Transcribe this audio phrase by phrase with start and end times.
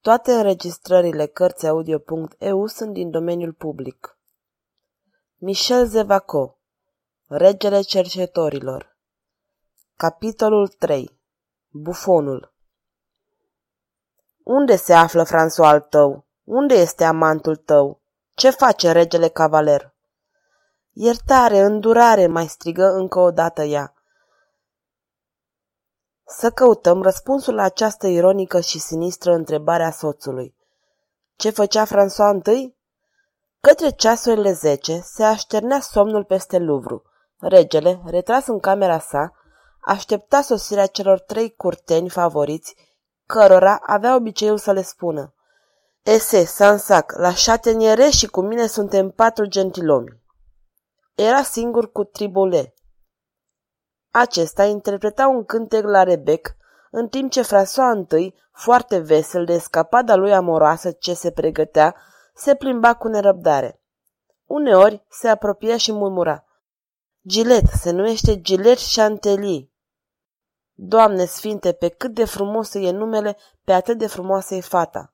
[0.00, 4.18] Toate înregistrările Cărțiaudio.eu sunt din domeniul public.
[5.36, 6.58] Michel Zevaco
[7.26, 8.96] Regele cercetorilor
[9.96, 11.20] Capitolul 3
[11.68, 12.54] Bufonul
[14.42, 16.30] Unde se află François al tău?
[16.44, 18.00] Unde este amantul tău?
[18.34, 19.94] Ce face regele cavaler?
[20.90, 23.94] Iertare, îndurare, mai strigă încă o dată ea.
[26.24, 30.56] Să căutăm răspunsul la această ironică și sinistră întrebare a soțului.
[31.36, 32.76] Ce făcea François întâi?
[33.60, 37.02] Către ceasurile zece se așternea somnul peste Louvre.
[37.38, 39.32] Regele, retras în camera sa,
[39.80, 42.76] aștepta sosirea celor trei curteni favoriți,
[43.26, 45.34] cărora avea obiceiul să le spună.
[46.04, 50.20] Ese, Sansac, la șateniere și cu mine suntem patru gentilomi.
[51.14, 52.74] Era singur cu Tribule.
[54.10, 56.56] Acesta interpreta un cântec la Rebec,
[56.90, 61.96] în timp ce François I, foarte vesel de escapada lui amoroasă ce se pregătea,
[62.34, 63.80] se plimba cu nerăbdare.
[64.44, 66.44] Uneori se apropia și murmura.
[67.26, 69.70] Gilet, se numește Gilet Chantelie.
[70.72, 75.11] Doamne sfinte, pe cât de frumos e numele, pe atât de frumoasă e fata.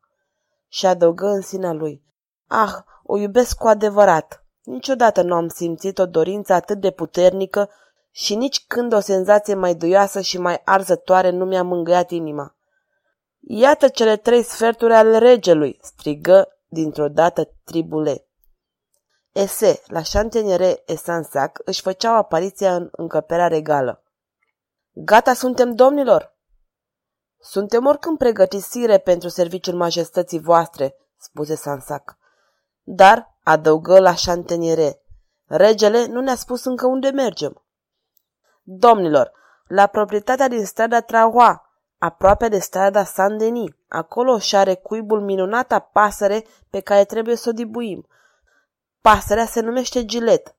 [0.68, 2.02] Și adăugă în sinea lui.
[2.46, 4.44] Ah, o iubesc cu adevărat.
[4.62, 7.70] Niciodată nu am simțit o dorință atât de puternică
[8.10, 12.56] și nici când o senzație mai duioasă și mai arzătoare nu mi-a mângâiat inima.
[13.40, 18.26] Iată cele trei sferturi ale regelui, strigă dintr-o dată tribule.
[19.32, 24.02] Ese, la Chanteniere Esansac, își făceau apariția în încăperea regală.
[24.92, 26.36] Gata suntem, domnilor!
[27.40, 32.16] Suntem oricând pregătiți sire pentru serviciul majestății voastre, spuse Sansac.
[32.82, 35.02] Dar, adăugă la Chanteniere,
[35.46, 37.62] regele nu ne-a spus încă unde mergem.
[38.62, 39.32] Domnilor,
[39.66, 41.68] la proprietatea din strada Trahoa,
[41.98, 43.70] aproape de strada Saint-Denis.
[43.88, 48.08] Acolo și are cuibul minunata pasăre pe care trebuie să o dibuim.
[49.00, 50.56] Pasărea se numește Gilet.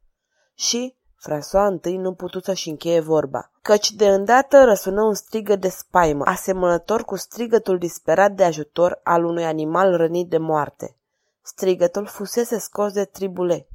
[0.54, 5.70] Și François întâi nu putut să-și încheie vorba, căci de îndată răsună un strigă de
[5.70, 10.96] spaimă, asemănător cu strigătul disperat de ajutor al unui animal rănit de moarte.
[11.42, 13.68] Strigătul fusese scos de tribule.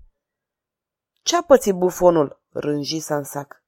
[1.23, 3.63] Ce-a pățit bufonul?" rânji Sansac.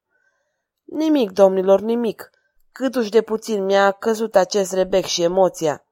[0.85, 2.31] Nimic, domnilor, nimic.
[2.73, 5.85] Câtuși de puțin mi-a căzut acest rebec și emoția.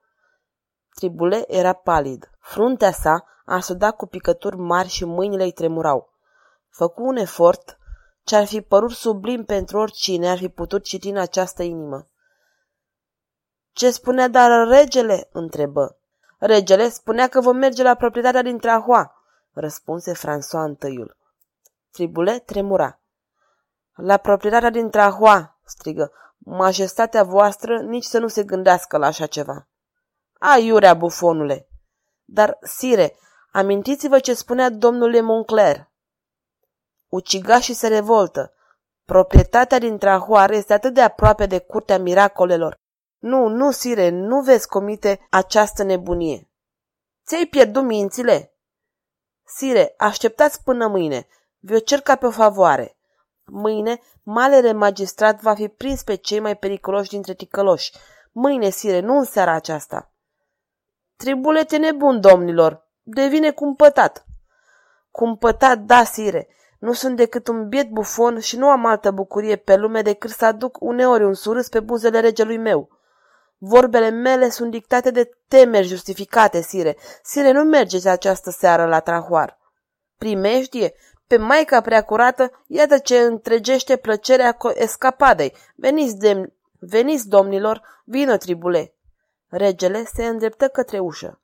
[0.94, 2.30] Tribule era palid.
[2.40, 6.13] Fruntea sa a sudat cu picături mari și mâinile îi tremurau.
[6.76, 7.78] Făcu un efort
[8.24, 12.08] ce ar fi părut sublim pentru oricine ar fi putut citi în această inimă.
[13.72, 15.96] Ce spunea dar regele?" întrebă.
[16.38, 19.14] Regele spunea că vom merge la proprietatea din Trahua,
[19.52, 21.16] răspunse François întâiul.
[21.90, 23.00] Tribule tremura.
[23.94, 29.68] La proprietatea din Trahua, strigă, majestatea voastră nici să nu se gândească la așa ceva.
[30.38, 31.68] Aiurea, bufonule!
[32.24, 33.16] Dar, sire,
[33.52, 35.92] amintiți-vă ce spunea domnul Moncler.
[37.14, 38.52] Ucigașii se revoltă.
[39.04, 42.80] Proprietatea din Trahoare este atât de aproape de curtea miracolelor.
[43.18, 46.50] Nu, nu, sire, nu veți comite această nebunie.
[47.26, 48.54] Ți-ai pierdut mințile?
[49.46, 51.26] Sire, așteptați până mâine.
[51.58, 52.96] Vi-o cer ca pe o favoare.
[53.44, 57.92] Mâine, malele magistrat va fi prins pe cei mai periculoși dintre ticăloși.
[58.32, 60.12] Mâine, sire, nu în seara aceasta.
[61.16, 64.24] Tribulete nebun, domnilor, devine cumpătat.
[65.10, 66.48] Cumpătat, da, sire.
[66.84, 70.44] Nu sunt decât un biet bufon și nu am altă bucurie pe lume decât să
[70.44, 72.88] aduc uneori un surâs pe buzele regelui meu.
[73.58, 76.96] Vorbele mele sunt dictate de temeri justificate, sire.
[77.22, 79.58] Sire, nu mergeți această seară la trahoar.
[80.18, 80.94] Primejdie,
[81.26, 85.54] pe Maica Preacurată, iată ce întregește plăcerea escapadei.
[85.76, 88.94] Veniți, demn, veniți domnilor, vină, tribule.
[89.48, 91.40] Regele se îndreptă către ușă.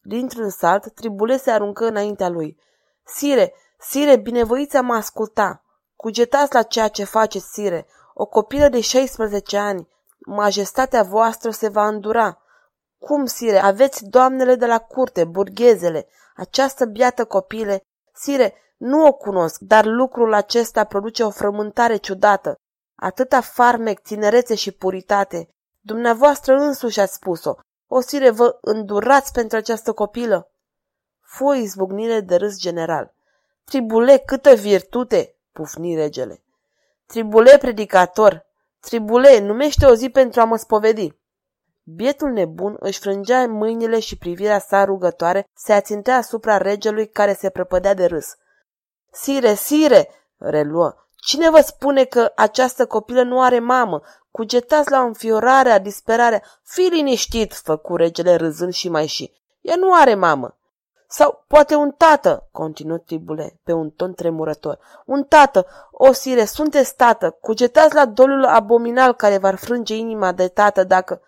[0.00, 2.58] Dintr-un salt, tribule se aruncă înaintea lui.
[3.04, 5.62] Sire, sire, binevoiți mă asculta.
[5.96, 7.86] Cugetați la ceea ce faceți, sire.
[8.14, 9.88] O copilă de 16 ani.
[10.18, 12.42] Majestatea voastră se va îndura.
[12.98, 17.80] Cum, sire, aveți doamnele de la curte, burghezele, această biată copile?
[18.14, 22.54] Sire, nu o cunosc, dar lucrul acesta produce o frământare ciudată.
[22.96, 25.48] Atâta farmec, tinerețe și puritate.
[25.80, 27.54] Dumneavoastră însuși ați spus-o.
[27.90, 30.50] O sire, vă îndurați pentru această copilă?
[31.20, 33.14] Fu o izbucnire de râs general.
[33.68, 35.36] Tribule, câtă virtute!
[35.52, 36.42] pufni regele.
[37.06, 38.46] Tribule, predicator!
[38.80, 41.12] Tribule, numește o zi pentru a mă spovedi.
[41.82, 47.50] Bietul nebun își frângea mâinile și privirea sa rugătoare se ațintea asupra regelui care se
[47.50, 48.26] prăpădea de râs.
[49.10, 54.02] Sire, sire, reluă, cine vă spune că această copilă nu are mamă?
[54.30, 56.42] Cugetați la înfiorarea, disperarea.
[56.62, 59.32] Fii liniștit, făcu regele râzând și mai și.
[59.60, 60.57] Ea nu are mamă.
[61.10, 64.78] Sau poate un tată, continuă Tribule, pe un ton tremurător.
[65.04, 70.48] Un tată, o sire, sunteți tată, cugetați la dolul abominal care v-ar frânge inima de
[70.48, 71.20] tată dacă...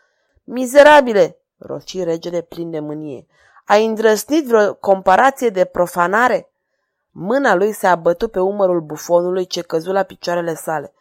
[0.45, 3.27] Mizerabile, roci regele plin de mânie,
[3.65, 6.51] ai îndrăznit vreo comparație de profanare?
[7.11, 10.93] Mâna lui se abătu pe umărul bufonului ce căzu la picioarele sale.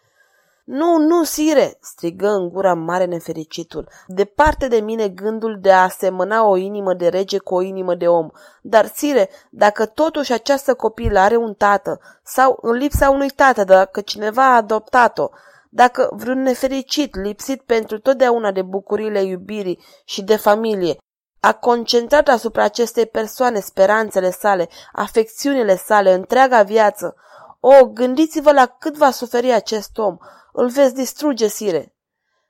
[0.72, 3.90] Nu, nu, sire!" strigă în gura mare nefericitul.
[4.08, 8.08] Departe de mine gândul de a asemăna o inimă de rege cu o inimă de
[8.08, 8.30] om.
[8.62, 14.02] Dar, sire, dacă totuși această copilă are un tată, sau în lipsa unui tată, dacă
[14.02, 15.30] cineva a adoptat-o,
[15.70, 20.98] dacă vreun nefericit, lipsit pentru totdeauna de bucuriile iubirii și de familie,
[21.40, 27.16] a concentrat asupra acestei persoane speranțele sale, afecțiunile sale, întreaga viață.
[27.60, 30.18] O, gândiți-vă la cât va suferi acest om.
[30.52, 31.96] Îl veți distruge, sire.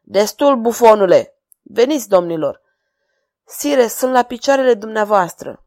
[0.01, 1.33] Destul, bufonule!
[1.61, 2.61] Veniți, domnilor!
[3.45, 5.65] Sire, sunt la picioarele dumneavoastră.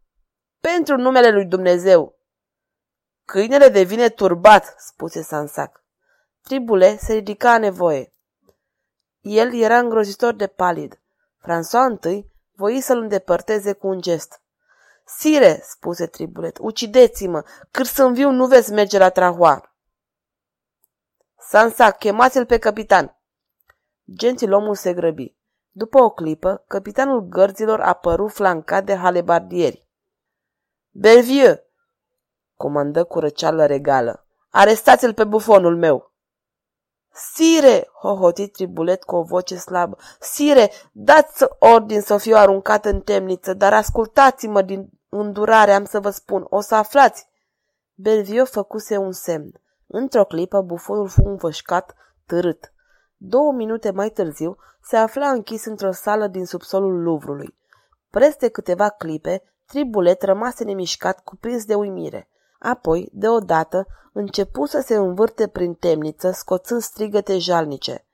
[0.61, 2.19] Pentru numele lui Dumnezeu!
[3.25, 5.85] Câinele devine turbat, spuse Sansac.
[6.43, 8.13] Tribule se ridica a nevoie.
[9.21, 11.01] El era îngrozitor de palid.
[11.39, 14.42] François I voi să-l îndepărteze cu un gest.
[15.19, 19.75] Sire, spuse Tribulet, ucideți-mă, cât sunt viu nu veți merge la Trahoar.
[21.39, 23.17] Sansa, chemați-l pe capitan.
[24.17, 25.37] Gentilomul se grăbi.
[25.71, 29.89] După o clipă, capitanul gărzilor apăru flancat de halebardieri.
[30.91, 31.61] Belvieu,
[32.57, 36.13] comandă cu răceală regală, arestați-l pe bufonul meu.
[37.13, 43.55] Sire, hohoti tribulet cu o voce slabă, Sire, dați ordin să fiu aruncat în temniță,
[43.55, 47.29] dar ascultați-mă din îndurare, am să vă spun, o să aflați.
[47.95, 49.61] Belvio făcuse un semn.
[49.87, 51.95] Într-o clipă, bufonul fu învășcat,
[52.27, 52.73] târât.
[53.17, 57.57] Două minute mai târziu, se afla închis într-o sală din subsolul Luvrului.
[58.11, 62.29] Preste câteva clipe, tribulet rămase nemișcat, cuprins de uimire.
[62.59, 68.07] Apoi, deodată, începu să se învârte prin temniță, scoțând strigăte jalnice.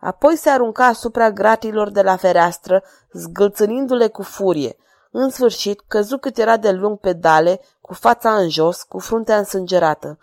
[0.00, 4.76] Apoi se arunca asupra gratilor de la fereastră, zgâlțânindu-le cu furie.
[5.18, 9.38] În sfârșit, căzu cât era de lung pe dale, cu fața în jos, cu fruntea
[9.38, 10.18] însângerată.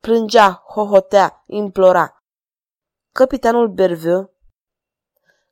[0.00, 2.22] Plângea, hohotea, implora.
[3.12, 4.30] Capitanul Berviu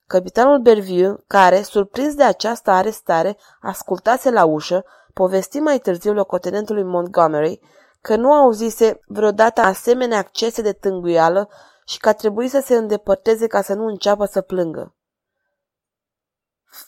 [0.06, 7.60] Capitanul Berviu, care, surprins de această arestare, ascultase la ușă, povesti mai târziu locotenentului Montgomery
[8.00, 11.48] că nu auzise vreodată asemenea accese de tânguială
[11.84, 14.95] și că a trebuit să se îndepărteze ca să nu înceapă să plângă.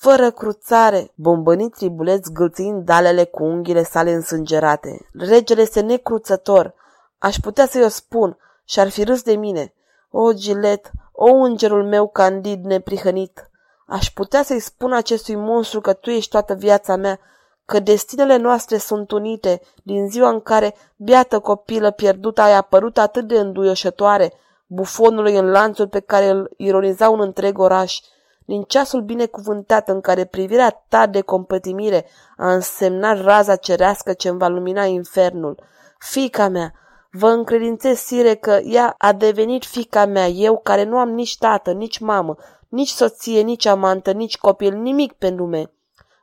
[0.00, 5.08] Fără cruțare, bombănit tribuleț gâlțind dalele cu unghiile sale însângerate.
[5.12, 6.74] Regele este necruțător.
[7.18, 9.74] Aș putea să-i o spun și ar fi râs de mine.
[10.10, 13.50] O, Gilet, o, îngerul meu candid neprihănit.
[13.86, 17.18] Aș putea să-i spun acestui monstru că tu ești toată viața mea
[17.64, 23.26] că destinele noastre sunt unite din ziua în care, biată copilă pierdută, ai apărut atât
[23.26, 24.32] de înduioșătoare
[24.66, 28.00] bufonului în lanțul pe care îl ironiza un întreg oraș,
[28.48, 32.06] din ceasul binecuvântat în care privirea ta de compătimire
[32.36, 35.62] a însemnat raza cerească ce îmi va lumina infernul.
[35.98, 36.72] Fica mea,
[37.10, 41.72] vă încredințez, sire, că ea a devenit fica mea, eu care nu am nici tată,
[41.72, 42.36] nici mamă,
[42.68, 45.72] nici soție, nici amantă, nici copil, nimic pe lume.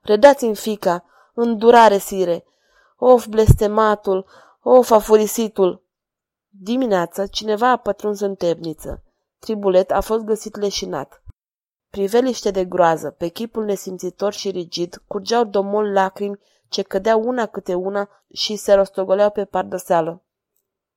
[0.03, 2.45] Redați-mi fica, Îndurare, sire!
[2.97, 4.25] Of, blestematul!
[4.61, 5.83] Of, afurisitul!
[6.49, 9.03] Dimineața, cineva a pătruns în temniță.
[9.39, 11.19] Tribulet a fost găsit leșinat.
[11.95, 17.73] Priveliște de groază, pe chipul nesimțitor și rigid, curgeau domol lacrimi ce cădeau una câte
[17.73, 20.23] una și se rostogoleau pe pardăseală.